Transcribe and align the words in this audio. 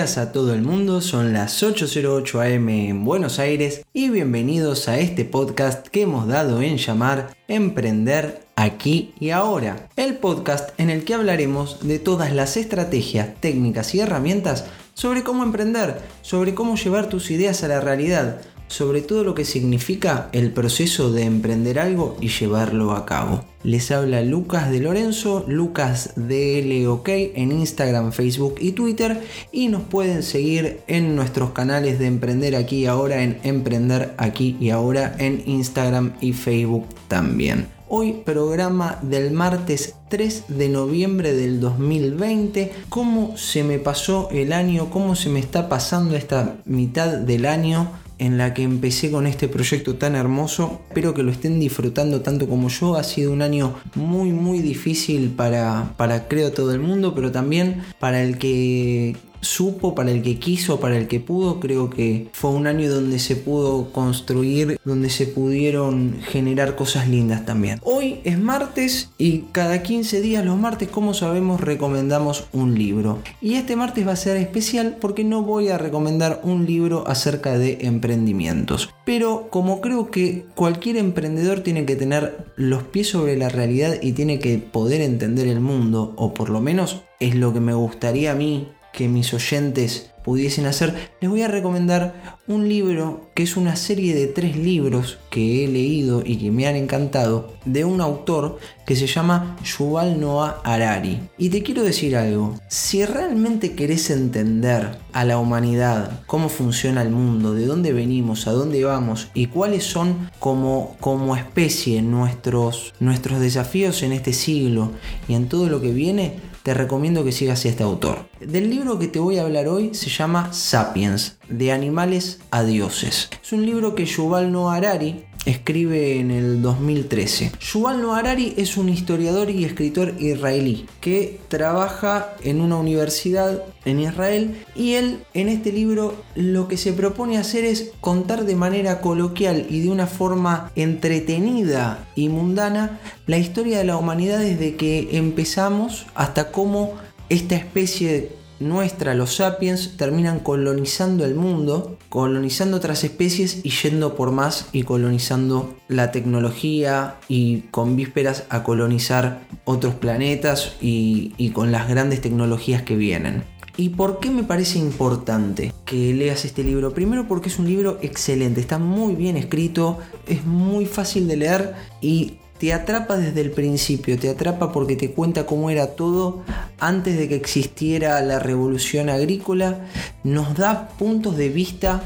a 0.00 0.32
todo 0.32 0.54
el 0.54 0.62
mundo, 0.62 1.02
son 1.02 1.34
las 1.34 1.62
8.08 1.62 2.56
am 2.56 2.68
en 2.70 3.04
Buenos 3.04 3.38
Aires 3.38 3.84
y 3.92 4.08
bienvenidos 4.08 4.88
a 4.88 4.98
este 4.98 5.26
podcast 5.26 5.88
que 5.88 6.02
hemos 6.02 6.26
dado 6.26 6.62
en 6.62 6.78
llamar 6.78 7.36
Emprender 7.48 8.40
aquí 8.56 9.12
y 9.20 9.28
ahora, 9.28 9.90
el 9.96 10.14
podcast 10.14 10.70
en 10.80 10.88
el 10.88 11.04
que 11.04 11.12
hablaremos 11.12 11.86
de 11.86 11.98
todas 11.98 12.32
las 12.32 12.56
estrategias, 12.56 13.34
técnicas 13.40 13.94
y 13.94 14.00
herramientas 14.00 14.64
sobre 14.94 15.22
cómo 15.22 15.42
emprender, 15.42 16.00
sobre 16.22 16.54
cómo 16.54 16.76
llevar 16.76 17.10
tus 17.10 17.30
ideas 17.30 17.62
a 17.62 17.68
la 17.68 17.80
realidad, 17.80 18.40
sobre 18.70 19.02
todo 19.02 19.24
lo 19.24 19.34
que 19.34 19.44
significa 19.44 20.28
el 20.32 20.52
proceso 20.52 21.12
de 21.12 21.24
emprender 21.24 21.78
algo 21.80 22.16
y 22.20 22.28
llevarlo 22.28 22.92
a 22.92 23.04
cabo. 23.04 23.44
Les 23.64 23.90
habla 23.90 24.22
Lucas 24.22 24.70
de 24.70 24.80
Lorenzo, 24.80 25.44
Lucas 25.48 26.12
DLOK 26.16 27.08
en 27.08 27.52
Instagram, 27.52 28.12
Facebook 28.12 28.54
y 28.60 28.72
Twitter 28.72 29.20
y 29.52 29.68
nos 29.68 29.82
pueden 29.82 30.22
seguir 30.22 30.80
en 30.86 31.16
nuestros 31.16 31.50
canales 31.50 31.98
de 31.98 32.06
Emprender 32.06 32.54
aquí 32.54 32.76
y 32.76 32.86
ahora 32.86 33.22
en 33.22 33.38
Emprender 33.42 34.14
aquí 34.16 34.56
y 34.60 34.70
ahora 34.70 35.14
en 35.18 35.42
Instagram 35.46 36.12
y 36.20 36.32
Facebook 36.32 36.86
también. 37.08 37.66
Hoy 37.88 38.22
programa 38.24 39.00
del 39.02 39.32
martes 39.32 39.96
3 40.10 40.44
de 40.46 40.68
noviembre 40.68 41.32
del 41.32 41.58
2020. 41.58 42.72
¿Cómo 42.88 43.36
se 43.36 43.64
me 43.64 43.80
pasó 43.80 44.28
el 44.30 44.52
año? 44.52 44.90
¿Cómo 44.90 45.16
se 45.16 45.28
me 45.28 45.40
está 45.40 45.68
pasando 45.68 46.14
esta 46.14 46.54
mitad 46.66 47.08
del 47.18 47.46
año? 47.46 47.90
En 48.20 48.36
la 48.36 48.52
que 48.54 48.62
empecé 48.62 49.10
con 49.10 49.26
este 49.26 49.48
proyecto 49.48 49.96
tan 49.96 50.14
hermoso. 50.14 50.82
Espero 50.88 51.14
que 51.14 51.22
lo 51.22 51.32
estén 51.32 51.58
disfrutando 51.58 52.20
tanto 52.20 52.46
como 52.48 52.68
yo. 52.68 52.96
Ha 52.96 53.02
sido 53.02 53.32
un 53.32 53.42
año 53.42 53.74
muy 53.94 54.30
muy 54.30 54.60
difícil 54.60 55.30
para, 55.30 55.94
para 55.96 56.28
creo 56.28 56.52
todo 56.52 56.72
el 56.72 56.80
mundo, 56.80 57.14
pero 57.14 57.32
también 57.32 57.82
para 57.98 58.22
el 58.22 58.36
que 58.38 59.16
supo, 59.40 59.94
para 59.94 60.10
el 60.10 60.22
que 60.22 60.38
quiso, 60.38 60.80
para 60.80 60.96
el 60.96 61.08
que 61.08 61.20
pudo. 61.20 61.60
Creo 61.60 61.90
que 61.90 62.28
fue 62.32 62.50
un 62.50 62.66
año 62.66 62.90
donde 62.90 63.18
se 63.18 63.36
pudo 63.36 63.92
construir, 63.92 64.78
donde 64.84 65.10
se 65.10 65.26
pudieron 65.26 66.20
generar 66.22 66.76
cosas 66.76 67.08
lindas 67.08 67.44
también. 67.44 67.80
Hoy 67.82 68.20
es 68.24 68.38
martes 68.38 69.10
y 69.18 69.44
cada 69.52 69.82
15 69.82 70.20
días 70.20 70.44
los 70.44 70.58
martes, 70.58 70.88
como 70.88 71.14
sabemos, 71.14 71.60
recomendamos 71.60 72.46
un 72.52 72.78
libro. 72.78 73.18
Y 73.40 73.54
este 73.54 73.76
martes 73.76 74.06
va 74.06 74.12
a 74.12 74.16
ser 74.16 74.36
especial 74.36 74.96
porque 75.00 75.24
no 75.24 75.42
voy 75.42 75.68
a 75.68 75.78
recomendar 75.78 76.40
un 76.42 76.66
libro 76.66 77.04
acerca 77.06 77.58
de 77.58 77.78
emprendimientos. 77.82 78.90
Pero 79.04 79.48
como 79.50 79.80
creo 79.80 80.10
que 80.10 80.46
cualquier 80.54 80.96
emprendedor 80.96 81.60
tiene 81.60 81.84
que 81.84 81.96
tener 81.96 82.46
los 82.56 82.82
pies 82.84 83.08
sobre 83.08 83.36
la 83.36 83.48
realidad 83.48 83.96
y 84.00 84.12
tiene 84.12 84.38
que 84.38 84.58
poder 84.58 85.00
entender 85.00 85.48
el 85.48 85.60
mundo, 85.60 86.12
o 86.16 86.34
por 86.34 86.50
lo 86.50 86.60
menos 86.60 87.02
es 87.18 87.34
lo 87.34 87.52
que 87.52 87.60
me 87.60 87.74
gustaría 87.74 88.32
a 88.32 88.34
mí 88.34 88.68
que 88.92 89.08
mis 89.08 89.32
oyentes 89.34 90.10
pudiesen 90.24 90.66
hacer, 90.66 91.10
les 91.20 91.30
voy 91.30 91.42
a 91.42 91.48
recomendar 91.48 92.38
un 92.46 92.68
libro 92.68 93.30
que 93.34 93.42
es 93.42 93.56
una 93.56 93.76
serie 93.76 94.14
de 94.14 94.26
tres 94.26 94.56
libros 94.56 95.18
que 95.30 95.64
he 95.64 95.68
leído 95.68 96.22
y 96.24 96.36
que 96.36 96.50
me 96.50 96.66
han 96.66 96.76
encantado 96.76 97.54
de 97.64 97.84
un 97.84 98.00
autor 98.00 98.58
que 98.84 98.96
se 98.96 99.06
llama 99.06 99.56
Yuval 99.64 100.20
Noah 100.20 100.60
Harari. 100.64 101.20
Y 101.38 101.48
te 101.48 101.62
quiero 101.62 101.82
decir 101.82 102.16
algo, 102.16 102.56
si 102.68 103.04
realmente 103.04 103.74
querés 103.74 104.10
entender 104.10 104.98
a 105.12 105.24
la 105.24 105.38
humanidad, 105.38 106.22
cómo 106.26 106.48
funciona 106.48 107.02
el 107.02 107.10
mundo, 107.10 107.54
de 107.54 107.66
dónde 107.66 107.92
venimos, 107.92 108.46
a 108.46 108.52
dónde 108.52 108.84
vamos 108.84 109.28
y 109.32 109.46
cuáles 109.46 109.84
son 109.84 110.30
como, 110.38 110.96
como 111.00 111.36
especie 111.36 112.02
nuestros, 112.02 112.94
nuestros 113.00 113.40
desafíos 113.40 114.02
en 114.02 114.12
este 114.12 114.32
siglo 114.32 114.90
y 115.28 115.34
en 115.34 115.48
todo 115.48 115.68
lo 115.68 115.80
que 115.80 115.92
viene, 115.92 116.49
te 116.62 116.74
recomiendo 116.74 117.24
que 117.24 117.32
sigas 117.32 117.64
a 117.64 117.68
este 117.68 117.82
autor. 117.82 118.28
Del 118.40 118.70
libro 118.70 118.98
que 118.98 119.08
te 119.08 119.18
voy 119.18 119.38
a 119.38 119.42
hablar 119.42 119.68
hoy 119.68 119.94
se 119.94 120.10
llama 120.10 120.52
Sapiens, 120.52 121.38
de 121.48 121.72
animales 121.72 122.40
a 122.50 122.62
dioses. 122.62 123.30
Es 123.42 123.52
un 123.52 123.64
libro 123.64 123.94
que 123.94 124.06
Yuval 124.06 124.52
Noah 124.52 124.76
Harari 124.76 125.24
escribe 125.46 126.18
en 126.18 126.30
el 126.30 126.62
2013. 126.62 127.52
Yuval 127.60 128.02
Noah 128.02 128.18
Harari 128.18 128.54
es 128.56 128.76
un 128.76 128.88
historiador 128.88 129.50
y 129.50 129.64
escritor 129.64 130.14
israelí 130.18 130.86
que 131.00 131.40
trabaja 131.48 132.34
en 132.42 132.60
una 132.60 132.76
universidad 132.76 133.62
en 133.84 134.00
Israel 134.00 134.64
y 134.74 134.94
él 134.94 135.24
en 135.34 135.48
este 135.48 135.72
libro 135.72 136.14
lo 136.34 136.68
que 136.68 136.76
se 136.76 136.92
propone 136.92 137.38
hacer 137.38 137.64
es 137.64 137.92
contar 138.00 138.44
de 138.44 138.56
manera 138.56 139.00
coloquial 139.00 139.66
y 139.70 139.80
de 139.80 139.90
una 139.90 140.06
forma 140.06 140.70
entretenida 140.76 142.06
y 142.14 142.28
mundana 142.28 143.00
la 143.26 143.38
historia 143.38 143.78
de 143.78 143.84
la 143.84 143.96
humanidad 143.96 144.40
desde 144.40 144.76
que 144.76 145.08
empezamos 145.12 146.06
hasta 146.14 146.52
cómo 146.52 146.94
esta 147.28 147.54
especie 147.54 148.39
nuestra, 148.60 149.14
los 149.14 149.36
sapiens, 149.36 149.96
terminan 149.96 150.40
colonizando 150.40 151.24
el 151.24 151.34
mundo, 151.34 151.98
colonizando 152.08 152.76
otras 152.76 153.02
especies 153.04 153.60
y 153.64 153.70
yendo 153.70 154.14
por 154.14 154.30
más 154.30 154.68
y 154.72 154.84
colonizando 154.84 155.74
la 155.88 156.12
tecnología 156.12 157.16
y 157.28 157.62
con 157.70 157.96
vísperas 157.96 158.44
a 158.50 158.62
colonizar 158.62 159.40
otros 159.64 159.94
planetas 159.94 160.76
y, 160.80 161.32
y 161.36 161.50
con 161.50 161.72
las 161.72 161.88
grandes 161.88 162.20
tecnologías 162.20 162.82
que 162.82 162.96
vienen. 162.96 163.44
¿Y 163.76 163.90
por 163.90 164.20
qué 164.20 164.30
me 164.30 164.42
parece 164.42 164.78
importante 164.78 165.72
que 165.86 166.12
leas 166.12 166.44
este 166.44 166.62
libro? 166.62 166.92
Primero 166.92 167.26
porque 167.26 167.48
es 167.48 167.58
un 167.58 167.66
libro 167.66 167.98
excelente, 168.02 168.60
está 168.60 168.78
muy 168.78 169.14
bien 169.14 169.36
escrito, 169.38 169.98
es 170.26 170.44
muy 170.44 170.84
fácil 170.84 171.26
de 171.26 171.36
leer 171.36 171.74
y 172.02 172.34
te 172.60 172.74
atrapa 172.74 173.16
desde 173.16 173.40
el 173.40 173.52
principio, 173.52 174.18
te 174.18 174.28
atrapa 174.28 174.70
porque 174.70 174.94
te 174.94 175.12
cuenta 175.12 175.46
cómo 175.46 175.70
era 175.70 175.96
todo 175.96 176.42
antes 176.78 177.16
de 177.16 177.26
que 177.26 177.34
existiera 177.34 178.20
la 178.20 178.38
revolución 178.38 179.08
agrícola, 179.08 179.86
nos 180.24 180.54
da 180.56 180.90
puntos 180.90 181.38
de 181.38 181.48
vista 181.48 182.02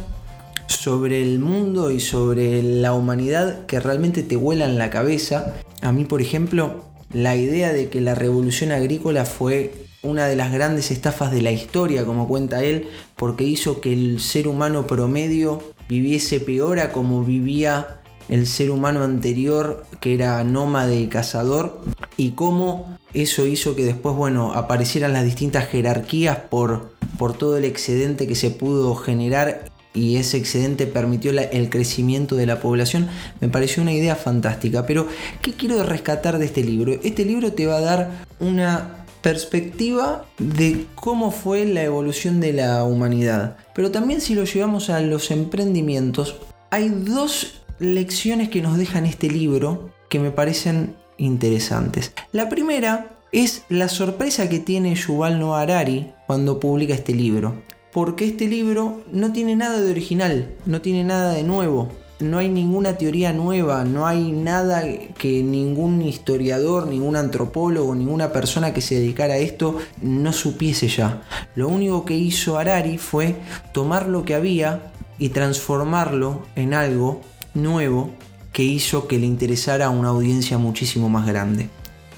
sobre 0.68 1.22
el 1.22 1.40
mundo 1.40 1.90
y 1.90 1.98
sobre 1.98 2.62
la 2.62 2.92
humanidad 2.92 3.66
que 3.66 3.80
realmente 3.80 4.22
te 4.22 4.36
vuelan 4.36 4.78
la 4.78 4.90
cabeza. 4.90 5.54
A 5.82 5.90
mí, 5.90 6.04
por 6.04 6.22
ejemplo, 6.22 6.84
la 7.12 7.34
idea 7.34 7.72
de 7.72 7.88
que 7.88 8.00
la 8.00 8.14
revolución 8.14 8.70
agrícola 8.70 9.24
fue 9.24 9.74
una 10.04 10.26
de 10.26 10.36
las 10.36 10.52
grandes 10.52 10.92
estafas 10.92 11.32
de 11.32 11.42
la 11.42 11.50
historia, 11.50 12.04
como 12.04 12.28
cuenta 12.28 12.62
él, 12.62 12.86
porque 13.16 13.42
hizo 13.42 13.80
que 13.80 13.92
el 13.92 14.20
ser 14.20 14.46
humano 14.46 14.86
promedio 14.86 15.60
viviese 15.88 16.38
peor 16.38 16.78
a 16.78 16.92
como 16.92 17.24
vivía 17.24 18.02
el 18.28 18.46
ser 18.46 18.70
humano 18.70 19.02
anterior 19.02 19.84
que 20.00 20.14
era 20.14 20.42
nómade 20.44 21.00
y 21.00 21.08
cazador 21.08 21.80
y 22.16 22.30
cómo 22.32 22.96
eso 23.12 23.46
hizo 23.46 23.76
que 23.76 23.84
después, 23.84 24.16
bueno, 24.16 24.52
aparecieran 24.54 25.12
las 25.12 25.24
distintas 25.24 25.68
jerarquías 25.68 26.38
por, 26.50 26.94
por 27.18 27.36
todo 27.36 27.56
el 27.56 27.64
excedente 27.64 28.26
que 28.26 28.34
se 28.34 28.50
pudo 28.50 28.94
generar 28.96 29.70
y 29.94 30.16
ese 30.16 30.36
excedente 30.36 30.86
permitió 30.86 31.30
el 31.30 31.70
crecimiento 31.70 32.34
de 32.34 32.46
la 32.46 32.60
población, 32.60 33.08
me 33.40 33.48
pareció 33.48 33.80
una 33.82 33.92
idea 33.92 34.16
fantástica. 34.16 34.86
Pero, 34.86 35.06
¿qué 35.40 35.52
quiero 35.52 35.80
rescatar 35.84 36.38
de 36.38 36.46
este 36.46 36.64
libro? 36.64 36.94
Este 37.04 37.24
libro 37.24 37.52
te 37.52 37.66
va 37.66 37.76
a 37.76 37.80
dar 37.80 38.10
una 38.40 39.06
perspectiva 39.22 40.26
de 40.38 40.86
cómo 40.96 41.30
fue 41.30 41.64
la 41.64 41.84
evolución 41.84 42.40
de 42.40 42.52
la 42.52 42.82
humanidad. 42.82 43.56
Pero 43.72 43.92
también 43.92 44.20
si 44.20 44.34
lo 44.34 44.44
llevamos 44.44 44.90
a 44.90 45.00
los 45.00 45.30
emprendimientos, 45.30 46.36
hay 46.70 46.88
dos 46.88 47.63
lecciones 47.78 48.48
que 48.48 48.62
nos 48.62 48.78
dejan 48.78 49.06
este 49.06 49.28
libro 49.28 49.90
que 50.08 50.18
me 50.18 50.30
parecen 50.30 50.94
interesantes. 51.16 52.12
La 52.32 52.48
primera 52.48 53.18
es 53.32 53.64
la 53.68 53.88
sorpresa 53.88 54.48
que 54.48 54.60
tiene 54.60 54.94
Yuval 54.94 55.40
Noah 55.40 55.62
Harari 55.62 56.12
cuando 56.26 56.60
publica 56.60 56.94
este 56.94 57.14
libro. 57.14 57.62
Porque 57.92 58.24
este 58.24 58.48
libro 58.48 59.02
no 59.12 59.32
tiene 59.32 59.54
nada 59.54 59.80
de 59.80 59.90
original, 59.90 60.54
no 60.66 60.80
tiene 60.80 61.04
nada 61.04 61.32
de 61.32 61.44
nuevo, 61.44 61.90
no 62.20 62.38
hay 62.38 62.48
ninguna 62.48 62.96
teoría 62.96 63.32
nueva, 63.32 63.84
no 63.84 64.06
hay 64.06 64.32
nada 64.32 64.82
que 65.18 65.42
ningún 65.42 66.02
historiador, 66.02 66.86
ningún 66.86 67.16
antropólogo, 67.16 67.94
ninguna 67.94 68.32
persona 68.32 68.72
que 68.72 68.80
se 68.80 68.96
dedicara 68.96 69.34
a 69.34 69.38
esto 69.38 69.78
no 70.00 70.32
supiese 70.32 70.88
ya. 70.88 71.22
Lo 71.54 71.68
único 71.68 72.04
que 72.04 72.16
hizo 72.16 72.58
Harari 72.58 72.98
fue 72.98 73.36
tomar 73.72 74.08
lo 74.08 74.24
que 74.24 74.34
había 74.34 74.92
y 75.18 75.30
transformarlo 75.30 76.42
en 76.56 76.74
algo 76.74 77.20
nuevo 77.54 78.10
que 78.52 78.62
hizo 78.62 79.08
que 79.08 79.18
le 79.18 79.26
interesara 79.26 79.86
a 79.86 79.90
una 79.90 80.08
audiencia 80.08 80.58
muchísimo 80.58 81.08
más 81.08 81.26
grande. 81.26 81.68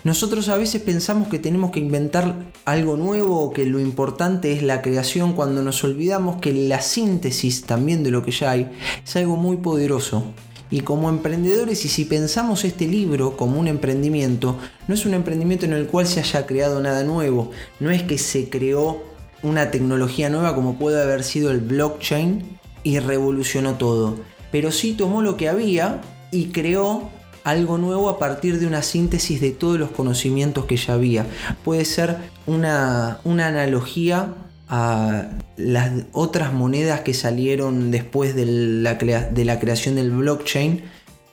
Nosotros 0.05 0.49
a 0.49 0.57
veces 0.57 0.83
pensamos 0.83 1.29
que 1.29 1.41
tenemos 1.41 1.73
que 1.73 1.81
inventar 1.81 2.37
algo 2.65 2.97
nuevo 2.97 3.41
o 3.41 3.53
que 3.53 3.65
lo 3.65 3.81
importante 3.81 4.53
es 4.53 4.63
la 4.63 4.81
creación 4.81 5.33
cuando 5.33 5.63
nos 5.63 5.83
olvidamos 5.83 6.41
que 6.41 6.53
la 6.53 6.81
síntesis 6.81 7.63
también 7.63 8.05
de 8.05 8.13
lo 8.13 8.23
que 8.23 8.31
ya 8.31 8.53
hay 8.53 8.71
es 9.05 9.17
algo 9.17 9.37
muy 9.37 9.57
poderoso. 9.57 10.25
Y 10.71 10.83
como 10.83 11.09
emprendedores, 11.09 11.85
y 11.85 11.89
si 11.89 12.05
pensamos 12.05 12.65
este 12.65 12.87
libro 12.87 13.37
como 13.37 13.59
un 13.59 13.67
emprendimiento, 13.67 14.59
no 14.87 14.95
es 14.95 15.07
un 15.07 15.15
emprendimiento 15.15 15.65
en 15.65 15.73
el 15.73 15.87
cual 15.87 16.07
se 16.07 16.21
haya 16.21 16.47
creado 16.47 16.81
nada 16.81 17.03
nuevo, 17.03 17.51
no 17.81 17.91
es 17.91 18.03
que 18.03 18.19
se 18.19 18.49
creó 18.49 19.03
una 19.43 19.71
tecnología 19.71 20.29
nueva 20.29 20.55
como 20.55 20.79
puede 20.79 21.03
haber 21.03 21.25
sido 21.25 21.51
el 21.51 21.61
blockchain 21.61 22.59
y 22.85 22.99
revolucionó 23.01 23.75
todo 23.75 24.17
pero 24.57 24.73
sí 24.73 24.95
tomó 24.95 25.21
lo 25.21 25.37
que 25.37 25.51
había 25.51 26.01
y 26.33 26.47
creó 26.47 27.11
algo 27.45 27.77
nuevo 27.77 28.09
a 28.09 28.19
partir 28.19 28.59
de 28.59 28.67
una 28.67 28.81
síntesis 28.81 29.39
de 29.39 29.51
todos 29.51 29.79
los 29.79 29.91
conocimientos 29.91 30.65
que 30.65 30.79
ya 30.79 30.95
había. 30.95 31.27
Puede 31.63 31.85
ser 31.85 32.17
una, 32.47 33.21
analogía 33.27 34.33
a 34.71 35.29
las 35.59 35.93
otras 36.13 36.55
monedas 36.55 37.01
que 37.01 37.13
salieron 37.13 37.91
después 37.91 38.35
de 38.35 38.47
la, 38.47 38.95
de 38.95 39.45
la 39.45 39.61
creación 39.61 39.97
del 39.97 40.11
blockchain 40.11 40.85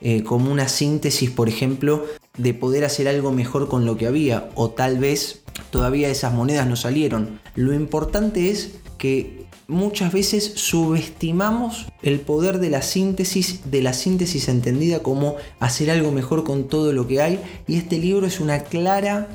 eh, 0.01 0.23
como 0.23 0.51
una 0.51 0.67
síntesis, 0.67 1.31
por 1.31 1.47
ejemplo, 1.47 2.05
de 2.37 2.53
poder 2.53 2.83
hacer 2.83 3.07
algo 3.07 3.31
mejor 3.31 3.69
con 3.69 3.85
lo 3.85 3.95
que 3.95 4.05
había, 4.05 4.49
o 4.55 4.71
tal 4.71 4.97
vez 4.97 5.43
todavía 5.69 6.09
esas 6.09 6.33
monedas 6.33 6.67
no 6.67 6.75
salieron. 6.75 7.39
Lo 7.55 7.73
importante 7.73 8.49
es 8.51 8.73
que 8.97 9.42
muchas 9.67 10.11
veces 10.11 10.53
subestimamos 10.55 11.87
el 12.01 12.19
poder 12.19 12.59
de 12.59 12.69
la 12.69 12.81
síntesis, 12.81 13.71
de 13.71 13.81
la 13.81 13.93
síntesis 13.93 14.47
entendida 14.47 15.03
como 15.03 15.35
hacer 15.59 15.91
algo 15.91 16.11
mejor 16.11 16.43
con 16.43 16.67
todo 16.67 16.93
lo 16.93 17.07
que 17.07 17.21
hay, 17.21 17.39
y 17.67 17.77
este 17.77 17.97
libro 17.97 18.27
es 18.27 18.39
una 18.39 18.63
clara 18.63 19.27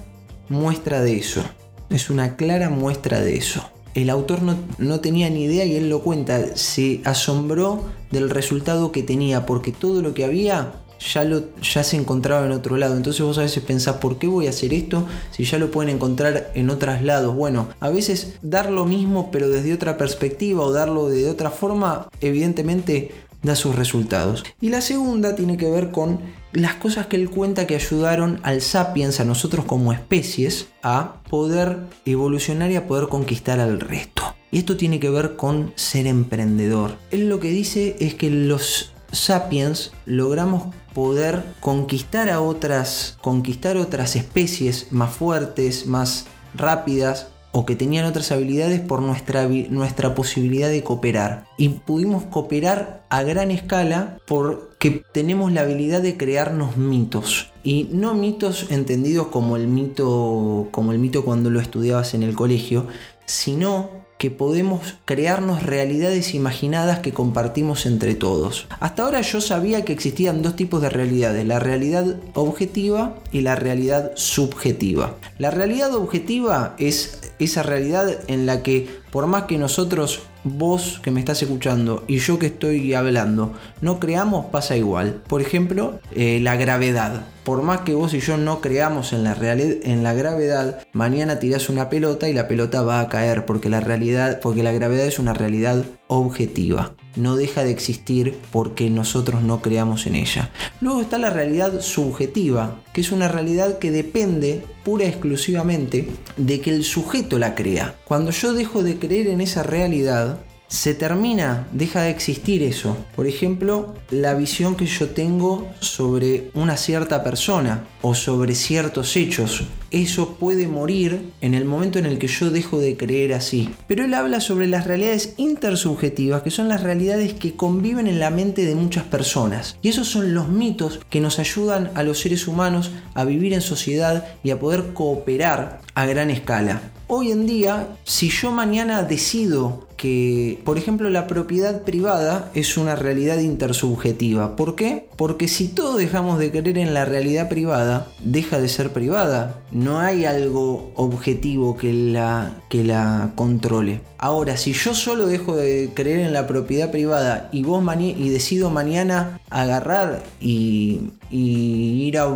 muestra 0.49 1.01
de 1.01 1.17
eso. 1.17 1.43
Es 1.91 2.11
una 2.11 2.37
clara 2.37 2.69
muestra 2.69 3.21
de 3.21 3.37
eso 3.37 3.65
el 4.03 4.11
autor 4.11 4.41
no, 4.79 5.01
tenía 5.01 5.29
ni 5.31 5.45
idea 5.45 5.65
y 5.65 5.77
él 5.77 5.89
lo 5.89 6.03
cuenta, 6.03 6.57
se 6.57 7.01
asombró 7.05 7.85
del 8.11 8.31
resultado 8.31 8.93
que 8.93 9.03
tenía 9.03 9.47
porque 9.47 9.73
todo 9.73 10.03
lo 10.03 10.15
que 10.15 10.25
había 10.25 10.73
ya, 10.99 11.25
lo, 11.25 11.45
ya 11.61 11.83
se 11.85 11.97
encontraba 11.97 12.47
en 12.47 12.53
otro 12.53 12.77
lado. 12.77 12.97
Entonces 12.97 13.23
vos 13.23 13.39
a 13.39 13.43
veces 13.43 13.63
pensás, 13.63 13.97
¿por 13.97 14.19
qué 14.19 14.27
voy 14.27 14.47
a 14.47 14.51
hacer 14.51 14.73
esto 14.73 15.07
si 15.31 15.45
ya 15.45 15.59
lo 15.59 15.71
pueden 15.71 15.95
encontrar 15.95 16.51
en 16.55 16.71
otros 16.71 17.03
lados? 17.03 17.35
Bueno, 17.35 17.69
a 17.81 17.89
veces 17.89 18.35
dar 18.43 18.71
lo 18.71 18.85
mismo 18.85 19.31
pero 19.31 19.49
desde 19.49 19.75
otra 19.75 19.97
perspectiva 19.97 20.63
o 20.63 20.73
darlo 20.73 21.09
de 21.09 21.29
otra 21.29 21.51
forma, 21.51 22.09
evidentemente 22.21 23.13
da 23.43 23.55
sus 23.55 23.77
resultados. 23.77 24.45
Y 24.61 24.71
la 24.71 24.81
segunda 24.81 25.37
tiene 25.37 25.57
que 25.57 25.71
ver 25.71 25.91
con 25.91 26.21
las 26.53 26.75
cosas 26.75 27.07
que 27.07 27.17
él 27.17 27.31
cuenta 27.31 27.67
que 27.67 27.77
ayudaron 27.77 28.41
al 28.43 28.63
sapiens, 28.63 29.21
a 29.21 29.25
nosotros 29.25 29.65
como 29.65 29.93
especies, 29.93 30.69
a 30.83 31.23
poder 31.29 31.79
evolucionar 32.05 32.71
y 32.71 32.77
a 32.77 32.87
poder 32.87 33.09
conquistar 33.09 33.61
al 33.61 33.81
resto. 33.81 34.35
Y 34.51 34.59
esto 34.59 34.77
tiene 34.77 34.99
que 34.99 35.11
ver 35.11 35.37
con 35.37 35.73
ser 35.77 36.07
emprendedor. 36.07 36.97
Él 37.11 37.29
lo 37.29 37.39
que 37.39 37.51
dice 37.51 37.97
es 38.01 38.15
que 38.15 38.31
los 38.31 38.93
sapiens 39.13 39.93
logramos 40.07 40.75
poder 40.95 41.43
conquistar 41.61 42.29
a 42.31 42.41
otras, 42.41 43.19
conquistar 43.21 43.77
otras 43.77 44.17
especies 44.17 44.93
más 44.93 45.11
fuertes, 45.13 45.87
más 45.87 46.27
rápidas, 46.55 47.29
o 47.53 47.65
que 47.65 47.77
tenían 47.77 48.05
otras 48.05 48.31
habilidades 48.31 48.81
por 48.81 49.01
nuestra, 49.01 49.49
nuestra 49.49 50.15
posibilidad 50.15 50.69
de 50.69 50.85
cooperar. 50.85 51.47
Y 51.57 51.71
pudimos 51.71 52.25
cooperar 52.25 53.05
a 53.09 53.23
gran 53.23 53.51
escala 53.51 54.19
porque 54.27 55.03
tenemos 55.13 55.53
la 55.53 55.63
habilidad 55.63 56.03
de 56.03 56.17
crearnos 56.17 56.77
mitos. 56.77 57.51
Y 57.65 57.89
no 57.91 58.15
mitos 58.15 58.71
entendidos 58.71 59.29
como 59.29 59.57
el 59.57 59.67
mito, 59.67 60.69
como 60.71 60.93
el 60.93 60.99
mito 60.99 61.25
cuando 61.25 61.51
lo 61.51 61.61
estudiabas 61.61 62.15
en 62.15 62.23
el 62.23 62.35
colegio, 62.35 62.87
sino 63.25 63.91
que 64.19 64.31
podemos 64.33 64.97
crearnos 65.05 65.63
realidades 65.63 66.35
imaginadas 66.35 66.99
que 66.99 67.13
compartimos 67.13 67.87
entre 67.87 68.17
todos. 68.17 68.67
Hasta 68.81 69.05
ahora 69.05 69.21
yo 69.21 69.41
sabía 69.41 69.85
que 69.85 69.93
existían 69.93 70.43
dos 70.43 70.57
tipos 70.57 70.83
de 70.83 70.91
realidades, 70.91 71.47
la 71.47 71.61
realidad 71.61 72.17
objetiva 72.35 73.15
y 73.31 73.43
la 73.43 73.55
realidad 73.55 74.11
subjetiva. 74.17 75.15
La 75.39 75.53
realidad 75.53 75.95
objetiva 75.95 76.75
es 76.79 77.21
esa 77.39 77.63
realidad 77.63 78.19
en 78.27 78.47
la 78.47 78.63
que 78.65 78.89
por 79.11 79.27
más 79.27 79.45
que 79.45 79.59
nosotros, 79.59 80.23
vos 80.45 81.01
que 81.03 81.11
me 81.11 81.21
estás 81.21 81.43
escuchando 81.43 82.05
y 82.07 82.19
yo 82.19 82.39
que 82.39 82.47
estoy 82.47 82.95
hablando, 82.95 83.53
no 83.81 83.99
creamos, 83.99 84.47
pasa 84.47 84.77
igual. 84.77 85.23
Por 85.27 85.41
ejemplo, 85.41 86.01
eh, 86.15 86.41
la 86.43 86.57
gravedad. 86.57 87.27
Por 87.45 87.63
más 87.63 87.81
que 87.81 87.95
vos 87.95 88.13
y 88.13 88.21
yo 88.21 88.37
no 88.37 88.61
creamos 88.61 89.13
en 89.13 89.25
la, 89.25 89.35
en 89.41 90.03
la 90.03 90.13
gravedad, 90.13 90.81
mañana 90.93 91.39
tirás 91.39 91.71
una 91.71 91.89
pelota 91.89 92.29
y 92.29 92.35
la 92.35 92.47
pelota 92.47 92.83
va 92.83 93.01
a 93.01 93.09
caer 93.09 93.47
porque 93.47 93.71
la 93.71 93.81
realidad, 93.81 94.41
porque 94.41 94.63
la 94.63 94.73
gravedad 94.73 95.07
es 95.07 95.19
una 95.19 95.33
realidad 95.33 95.83
objetiva. 96.09 96.95
No 97.17 97.37
deja 97.37 97.65
de 97.65 97.71
existir 97.71 98.37
porque 98.51 98.91
nosotros 98.91 99.43
no 99.43 99.63
creamos 99.63 100.07
en 100.07 100.15
ella. 100.15 100.51
Luego 100.81 101.01
está 101.01 101.19
la 101.19 101.31
realidad 101.31 101.81
subjetiva, 101.81 102.81
que 102.93 103.01
es 103.01 103.13
una 103.13 103.29
realidad 103.29 103.79
que 103.79 103.91
depende 103.91 104.65
pura 104.85 105.05
y 105.05 105.09
exclusivamente 105.09 106.09
de 106.37 106.61
que 106.61 106.71
el 106.71 106.85
sujeto 106.85 107.39
la 107.39 107.55
crea. 107.55 107.97
Cuando 108.05 108.31
yo 108.31 108.53
dejo 108.53 108.83
de 108.83 108.99
creer 108.99 109.29
en 109.29 109.41
esa 109.41 109.63
realidad, 109.63 110.41
se 110.69 110.95
termina, 110.95 111.67
deja 111.73 112.03
de 112.03 112.11
existir 112.11 112.63
eso. 112.63 112.97
Por 113.17 113.27
ejemplo, 113.27 113.95
la 114.11 114.35
visión 114.35 114.77
que 114.77 114.85
yo 114.85 115.09
tengo 115.09 115.67
sobre 115.81 116.51
una 116.55 116.77
cierta 116.77 117.25
persona 117.25 117.87
o 118.03 118.15
sobre 118.15 118.55
ciertos 118.55 119.17
hechos. 119.17 119.65
Eso 119.91 120.35
puede 120.35 120.69
morir 120.69 121.33
en 121.41 121.55
el 121.55 121.65
momento 121.65 121.99
en 121.99 122.05
el 122.05 122.19
que 122.19 122.27
yo 122.27 122.51
dejo 122.51 122.79
de 122.79 122.99
creer 122.99 123.33
así. 123.33 123.71
Pero 123.87 124.05
él 124.05 124.13
habla 124.13 124.41
sobre 124.41 124.67
las 124.67 124.87
realidades 124.87 125.33
intersubjetivas, 125.39 126.43
que 126.43 126.51
son 126.51 126.69
las 126.69 126.83
realidades 126.83 127.33
que 127.33 127.57
conviven 127.57 128.07
en 128.07 128.21
la 128.21 128.29
mente 128.29 128.67
de 128.67 128.75
muchas 128.75 129.05
personas. 129.05 129.79
Y 129.81 129.89
esos 129.89 130.09
son 130.09 130.35
los 130.35 130.49
mitos 130.49 131.01
que 131.09 131.21
nos 131.21 131.39
ayudan 131.39 131.91
a 131.95 132.03
los 132.03 132.21
seres 132.21 132.47
humanos 132.47 132.91
a 133.15 133.25
vivir 133.25 133.55
en 133.55 133.63
sociedad 133.63 134.27
y 134.45 134.51
a 134.51 134.61
poder 134.61 134.93
cooperar 134.93 135.81
a 135.95 136.05
gran 136.05 136.29
escala. 136.29 136.83
Hoy 137.07 137.33
en 137.33 137.47
día, 137.47 137.89
si 138.05 138.29
yo 138.29 138.51
mañana 138.51 139.03
decido 139.03 139.88
que, 139.99 140.61
por 140.65 140.79
ejemplo, 140.79 141.11
la 141.11 141.27
propiedad 141.27 141.83
privada 141.83 142.51
es 142.55 142.79
una 142.79 142.95
realidad 142.95 143.41
intersubjetiva. 143.41 144.55
¿Por 144.55 144.77
qué? 144.77 145.09
Porque 145.17 145.49
si 145.49 145.67
todos 145.67 145.99
dejamos 145.99 146.39
de 146.39 146.53
creer 146.53 146.79
en 146.79 146.95
la 146.95 147.05
realidad 147.05 147.49
privada, 147.49 148.07
deja 148.25 148.61
de 148.61 148.69
ser 148.69 148.93
privada. 148.93 149.61
No 149.73 149.99
hay 149.99 150.25
algo 150.25 150.93
objetivo 150.95 151.77
que 151.77 151.93
la, 151.93 152.63
que 152.71 152.85
la 152.85 153.33
controle. 153.35 154.01
Ahora, 154.19 154.57
si 154.57 154.73
yo 154.73 154.95
solo 154.95 155.27
dejo 155.27 155.57
de 155.57 155.91
creer 155.95 156.21
en 156.21 156.33
la 156.33 156.47
propiedad 156.47 156.91
privada 156.91 157.49
y 157.53 157.65
vos 157.65 157.85
y 157.99 158.29
decido 158.29 158.71
mañana 158.71 159.41
agarrar 159.51 160.23
y, 160.41 161.11
y 161.31 162.05
ir 162.07 162.19
a 162.19 162.29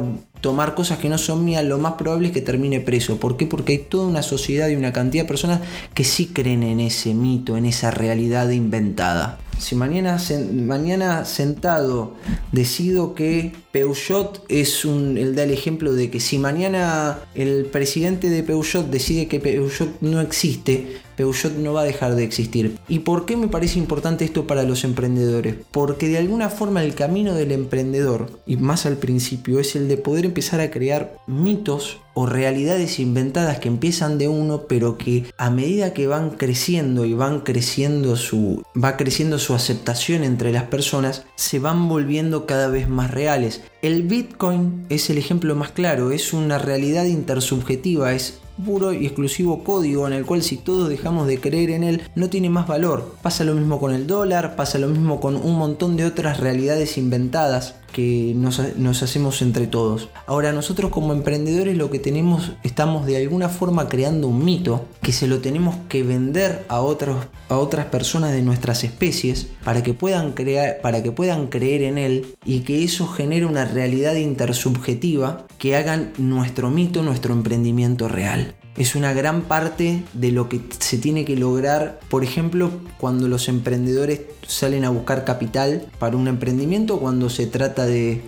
tomar 0.42 0.74
cosas 0.74 0.98
que 0.98 1.08
no 1.08 1.16
son 1.18 1.44
mías, 1.44 1.64
lo 1.64 1.78
más 1.78 1.94
probable 1.94 2.28
es 2.28 2.34
que 2.34 2.42
termine 2.42 2.80
preso. 2.80 3.18
¿Por 3.18 3.36
qué? 3.36 3.46
Porque 3.46 3.72
hay 3.72 3.78
toda 3.78 4.06
una 4.06 4.22
sociedad 4.22 4.68
y 4.68 4.74
una 4.74 4.92
cantidad 4.92 5.22
de 5.22 5.28
personas 5.28 5.60
que 5.94 6.04
sí 6.04 6.26
creen 6.26 6.64
en 6.64 6.80
ese 6.80 7.14
mito, 7.14 7.51
en 7.56 7.66
esa 7.66 7.90
realidad 7.90 8.50
inventada. 8.50 9.38
Si 9.58 9.76
mañana, 9.76 10.18
mañana 10.52 11.24
sentado 11.24 12.14
decido 12.50 13.14
que 13.14 13.52
Peugeot 13.70 14.44
es 14.48 14.84
un. 14.84 15.16
Él 15.16 15.36
da 15.36 15.44
el 15.44 15.52
ejemplo 15.52 15.92
de 15.92 16.10
que 16.10 16.18
si 16.18 16.38
mañana 16.38 17.20
el 17.36 17.66
presidente 17.66 18.28
de 18.28 18.42
Peugeot 18.42 18.90
decide 18.90 19.28
que 19.28 19.38
Peugeot 19.38 20.00
no 20.00 20.20
existe, 20.20 21.00
Peugeot 21.16 21.54
no 21.54 21.72
va 21.72 21.82
a 21.82 21.84
dejar 21.84 22.14
de 22.14 22.24
existir. 22.24 22.78
¿Y 22.88 23.00
por 23.00 23.26
qué 23.26 23.36
me 23.36 23.48
parece 23.48 23.78
importante 23.78 24.24
esto 24.24 24.46
para 24.46 24.62
los 24.62 24.84
emprendedores? 24.84 25.56
Porque 25.70 26.08
de 26.08 26.18
alguna 26.18 26.48
forma 26.48 26.82
el 26.82 26.94
camino 26.94 27.34
del 27.34 27.52
emprendedor, 27.52 28.40
y 28.46 28.56
más 28.56 28.86
al 28.86 28.96
principio, 28.96 29.60
es 29.60 29.76
el 29.76 29.88
de 29.88 29.96
poder 29.96 30.24
empezar 30.24 30.60
a 30.60 30.70
crear 30.70 31.16
mitos 31.26 31.98
o 32.14 32.26
realidades 32.26 32.98
inventadas 32.98 33.58
que 33.58 33.68
empiezan 33.68 34.18
de 34.18 34.28
uno, 34.28 34.66
pero 34.68 34.98
que 34.98 35.24
a 35.38 35.50
medida 35.50 35.94
que 35.94 36.06
van 36.06 36.30
creciendo 36.30 37.04
y 37.04 37.14
van 37.14 37.40
creciendo 37.40 38.16
su 38.16 38.62
va 38.82 38.96
creciendo 38.96 39.38
su 39.38 39.54
aceptación 39.54 40.22
entre 40.24 40.52
las 40.52 40.64
personas, 40.64 41.24
se 41.36 41.58
van 41.58 41.88
volviendo 41.88 42.46
cada 42.46 42.68
vez 42.68 42.88
más 42.88 43.10
reales. 43.10 43.62
El 43.80 44.02
Bitcoin 44.02 44.86
es 44.88 45.08
el 45.10 45.18
ejemplo 45.18 45.56
más 45.56 45.70
claro, 45.70 46.10
es 46.10 46.32
una 46.32 46.58
realidad 46.58 47.04
intersubjetiva, 47.04 48.12
es 48.12 48.40
puro 48.64 48.92
y 48.92 49.06
exclusivo 49.06 49.64
código 49.64 50.06
en 50.06 50.12
el 50.12 50.24
cual 50.24 50.42
si 50.42 50.56
todos 50.56 50.88
dejamos 50.88 51.26
de 51.26 51.40
creer 51.40 51.70
en 51.70 51.84
él 51.84 52.02
no 52.14 52.28
tiene 52.28 52.50
más 52.50 52.66
valor. 52.66 53.16
Pasa 53.22 53.44
lo 53.44 53.54
mismo 53.54 53.78
con 53.80 53.92
el 53.92 54.06
dólar, 54.06 54.56
pasa 54.56 54.78
lo 54.78 54.88
mismo 54.88 55.20
con 55.20 55.36
un 55.36 55.56
montón 55.56 55.96
de 55.96 56.06
otras 56.06 56.40
realidades 56.40 56.98
inventadas 56.98 57.76
que 57.92 58.34
nos, 58.36 58.58
hacemos 59.02 59.42
entre 59.42 59.66
todos. 59.66 60.08
Ahora 60.26 60.52
nosotros 60.52 60.90
como 60.90 61.12
emprendedores 61.12 61.76
lo 61.76 61.90
que 61.90 61.98
tenemos, 61.98 62.52
estamos 62.62 63.06
de 63.06 63.18
alguna 63.18 63.48
forma 63.48 63.88
creando 63.88 64.28
un 64.28 64.44
mito 64.44 64.86
que 65.02 65.12
se 65.12 65.28
lo 65.28 65.40
tenemos 65.40 65.76
que 65.88 66.02
vender 66.02 66.64
a, 66.68 66.80
otros, 66.80 67.26
a 67.48 67.58
otras 67.58 67.86
personas 67.86 68.32
de 68.32 68.42
nuestras 68.42 68.82
especies 68.84 69.48
para 69.64 69.82
que, 69.82 69.94
puedan 69.94 70.32
crear, 70.32 70.80
para 70.80 71.02
que 71.02 71.12
puedan 71.12 71.48
creer 71.48 71.82
en 71.82 71.98
él 71.98 72.34
y 72.44 72.60
que 72.60 72.82
eso 72.82 73.06
genere 73.06 73.46
una 73.46 73.64
realidad 73.64 74.14
intersubjetiva 74.14 75.46
que 75.58 75.76
hagan 75.76 76.12
nuestro 76.18 76.70
mito, 76.70 77.02
nuestro 77.02 77.34
emprendimiento 77.34 78.08
real 78.08 78.54
es 78.76 78.94
una 78.94 79.12
gran 79.12 79.42
parte 79.42 80.02
de 80.14 80.32
lo 80.32 80.48
que 80.48 80.60
se 80.78 80.98
tiene 80.98 81.24
que 81.24 81.36
lograr, 81.36 82.00
por 82.08 82.24
ejemplo, 82.24 82.70
cuando 82.98 83.28
los 83.28 83.48
emprendedores 83.48 84.22
salen 84.46 84.84
a 84.84 84.90
buscar 84.90 85.24
capital 85.24 85.86
para 85.98 86.16
un 86.16 86.26
emprendimiento, 86.26 86.98
cuando 86.98 87.28
se 87.28 87.46
trata 87.46 87.84
de, 87.84 88.22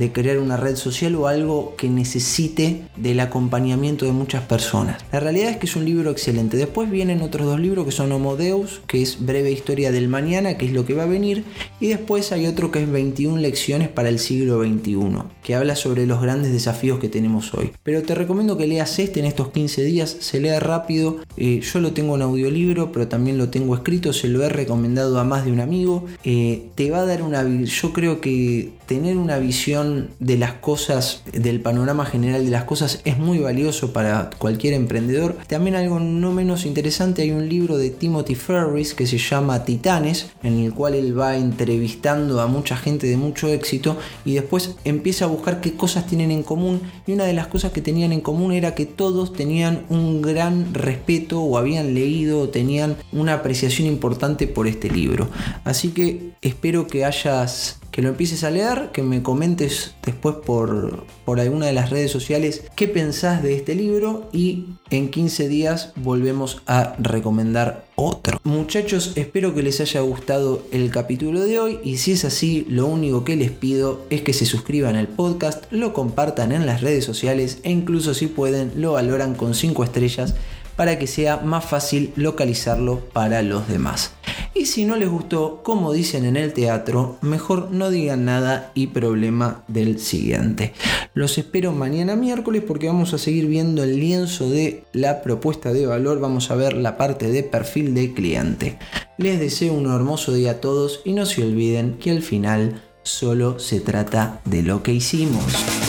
de 0.00 0.12
crear 0.12 0.38
una 0.38 0.56
red 0.56 0.76
social 0.76 1.14
o 1.14 1.28
algo 1.28 1.74
que 1.76 1.90
necesite 1.90 2.84
del 2.96 3.20
acompañamiento 3.20 4.06
de 4.06 4.12
muchas 4.12 4.42
personas. 4.44 5.04
La 5.12 5.20
realidad 5.20 5.50
es 5.50 5.58
que 5.58 5.66
es 5.66 5.76
un 5.76 5.84
libro 5.84 6.10
excelente. 6.10 6.56
Después 6.56 6.90
vienen 6.90 7.20
otros 7.20 7.46
dos 7.46 7.60
libros 7.60 7.84
que 7.84 7.92
son 7.92 8.10
Homo 8.10 8.34
Deus, 8.36 8.80
que 8.86 9.02
es 9.02 9.24
Breve 9.26 9.52
Historia 9.52 9.92
del 9.92 10.08
Mañana, 10.08 10.56
que 10.56 10.64
es 10.64 10.72
lo 10.72 10.86
que 10.86 10.94
va 10.94 11.02
a 11.02 11.06
venir, 11.06 11.44
y 11.80 11.88
después 11.88 12.32
hay 12.32 12.46
otro 12.46 12.70
que 12.70 12.82
es 12.82 12.90
21 12.90 13.42
lecciones 13.42 13.88
para 13.88 14.08
el 14.08 14.18
siglo 14.18 14.64
XXI, 14.64 14.96
que 15.42 15.54
habla 15.54 15.76
sobre 15.76 16.06
los 16.06 16.22
grandes 16.22 16.50
desafíos 16.50 16.98
que 16.98 17.10
tenemos 17.10 17.52
hoy. 17.52 17.72
Pero 17.82 18.02
te 18.02 18.14
recomiendo 18.14 18.56
que 18.56 18.66
leas 18.66 18.98
este 18.98 19.20
en 19.20 19.26
estos 19.26 19.50
15 19.50 19.84
días, 19.84 20.16
se 20.18 20.40
lee 20.40 20.58
rápido, 20.60 21.18
eh, 21.36 21.60
yo 21.60 21.78
lo 21.80 21.92
tengo 21.92 22.16
en 22.16 22.22
audiolibro, 22.22 22.90
pero 22.90 23.06
también 23.06 23.36
lo 23.36 23.50
tengo 23.50 23.74
escrito, 23.74 24.14
se 24.14 24.28
lo 24.28 24.42
he 24.42 24.48
recomendado 24.48 25.20
a 25.20 25.24
más 25.24 25.44
de 25.44 25.52
un 25.52 25.60
amigo, 25.60 26.06
eh, 26.24 26.70
te 26.74 26.90
va 26.90 27.00
a 27.00 27.06
dar 27.06 27.22
una... 27.22 27.42
Yo 27.42 27.92
creo 27.92 28.22
que 28.22 28.79
tener 28.90 29.18
una 29.18 29.38
visión 29.38 30.10
de 30.18 30.36
las 30.36 30.54
cosas, 30.54 31.22
del 31.32 31.60
panorama 31.60 32.04
general 32.04 32.44
de 32.44 32.50
las 32.50 32.64
cosas, 32.64 33.00
es 33.04 33.18
muy 33.18 33.38
valioso 33.38 33.92
para 33.92 34.30
cualquier 34.36 34.74
emprendedor. 34.74 35.36
También 35.46 35.76
algo 35.76 36.00
no 36.00 36.32
menos 36.32 36.66
interesante, 36.66 37.22
hay 37.22 37.30
un 37.30 37.48
libro 37.48 37.78
de 37.78 37.90
Timothy 37.90 38.34
Ferris 38.34 38.94
que 38.94 39.06
se 39.06 39.18
llama 39.18 39.62
Titanes, 39.62 40.32
en 40.42 40.58
el 40.58 40.74
cual 40.74 40.94
él 40.94 41.16
va 41.16 41.36
entrevistando 41.36 42.40
a 42.40 42.48
mucha 42.48 42.76
gente 42.76 43.06
de 43.06 43.16
mucho 43.16 43.46
éxito 43.46 43.96
y 44.24 44.34
después 44.34 44.74
empieza 44.82 45.26
a 45.26 45.28
buscar 45.28 45.60
qué 45.60 45.74
cosas 45.74 46.08
tienen 46.08 46.32
en 46.32 46.42
común. 46.42 46.80
Y 47.06 47.12
una 47.12 47.26
de 47.26 47.32
las 47.32 47.46
cosas 47.46 47.70
que 47.70 47.82
tenían 47.82 48.10
en 48.10 48.20
común 48.20 48.50
era 48.50 48.74
que 48.74 48.86
todos 48.86 49.32
tenían 49.32 49.84
un 49.88 50.20
gran 50.20 50.74
respeto 50.74 51.40
o 51.40 51.58
habían 51.58 51.94
leído 51.94 52.40
o 52.40 52.48
tenían 52.48 52.96
una 53.12 53.34
apreciación 53.34 53.86
importante 53.86 54.48
por 54.48 54.66
este 54.66 54.90
libro. 54.90 55.28
Así 55.62 55.90
que 55.90 56.32
espero 56.42 56.88
que 56.88 57.04
hayas 57.04 57.79
que 57.90 58.02
lo 58.02 58.08
empieces 58.08 58.44
a 58.44 58.50
leer, 58.50 58.90
que 58.92 59.02
me 59.02 59.22
comentes 59.22 59.94
después 60.04 60.36
por, 60.36 61.04
por 61.24 61.40
alguna 61.40 61.66
de 61.66 61.72
las 61.72 61.90
redes 61.90 62.10
sociales 62.10 62.64
qué 62.76 62.88
pensás 62.88 63.42
de 63.42 63.56
este 63.56 63.74
libro 63.74 64.28
y 64.32 64.66
en 64.90 65.10
15 65.10 65.48
días 65.48 65.92
volvemos 65.96 66.62
a 66.66 66.94
recomendar 66.98 67.84
otro. 67.96 68.40
Muchachos, 68.44 69.12
espero 69.16 69.54
que 69.54 69.62
les 69.62 69.80
haya 69.80 70.00
gustado 70.00 70.62
el 70.72 70.90
capítulo 70.90 71.40
de 71.40 71.58
hoy 71.58 71.78
y 71.84 71.98
si 71.98 72.12
es 72.12 72.24
así, 72.24 72.66
lo 72.68 72.86
único 72.86 73.24
que 73.24 73.36
les 73.36 73.50
pido 73.50 74.04
es 74.10 74.22
que 74.22 74.32
se 74.32 74.46
suscriban 74.46 74.96
al 74.96 75.08
podcast, 75.08 75.64
lo 75.70 75.92
compartan 75.92 76.52
en 76.52 76.66
las 76.66 76.80
redes 76.80 77.04
sociales 77.04 77.58
e 77.62 77.70
incluso 77.70 78.14
si 78.14 78.26
pueden 78.26 78.72
lo 78.76 78.92
valoran 78.92 79.34
con 79.34 79.54
5 79.54 79.84
estrellas 79.84 80.34
para 80.76 80.98
que 80.98 81.06
sea 81.06 81.36
más 81.38 81.66
fácil 81.66 82.12
localizarlo 82.16 83.00
para 83.12 83.42
los 83.42 83.68
demás. 83.68 84.12
Y 84.54 84.66
si 84.66 84.84
no 84.84 84.96
les 84.96 85.08
gustó, 85.08 85.62
como 85.62 85.92
dicen 85.92 86.24
en 86.24 86.36
el 86.36 86.52
teatro, 86.52 87.18
mejor 87.22 87.70
no 87.70 87.90
digan 87.90 88.24
nada 88.24 88.72
y 88.74 88.88
problema 88.88 89.64
del 89.68 89.98
siguiente. 89.98 90.72
Los 91.14 91.38
espero 91.38 91.72
mañana 91.72 92.16
miércoles 92.16 92.62
porque 92.66 92.88
vamos 92.88 93.14
a 93.14 93.18
seguir 93.18 93.46
viendo 93.46 93.82
el 93.82 93.98
lienzo 93.98 94.50
de 94.50 94.84
la 94.92 95.22
propuesta 95.22 95.72
de 95.72 95.86
valor, 95.86 96.20
vamos 96.20 96.50
a 96.50 96.56
ver 96.56 96.74
la 96.74 96.96
parte 96.96 97.30
de 97.30 97.42
perfil 97.42 97.94
de 97.94 98.12
cliente. 98.12 98.78
Les 99.18 99.40
deseo 99.40 99.72
un 99.72 99.90
hermoso 99.92 100.32
día 100.32 100.52
a 100.52 100.60
todos 100.60 101.00
y 101.04 101.12
no 101.12 101.26
se 101.26 101.42
olviden 101.42 101.98
que 101.98 102.10
al 102.10 102.22
final 102.22 102.82
solo 103.02 103.58
se 103.58 103.80
trata 103.80 104.40
de 104.44 104.62
lo 104.62 104.82
que 104.82 104.92
hicimos. 104.92 105.79